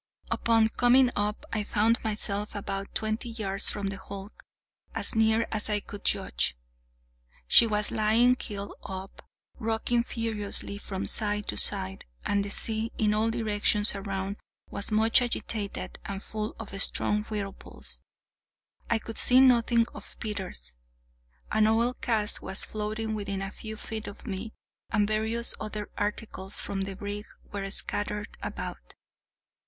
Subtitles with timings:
[0.31, 4.43] Upon coming up I found myself about twenty yards from the hulk,
[4.95, 6.57] as near as I could judge.
[7.47, 9.23] She was lying keel up,
[9.59, 14.37] rocking furiously from side to side, and the sea in all directions around
[14.71, 18.01] was much agitated, and full of strong whirlpools.
[18.89, 20.77] I could see nothing of Peters.
[21.51, 24.51] An oil cask was floating within a few feet of me,
[24.89, 28.95] and various other articles from the brig were scattered about.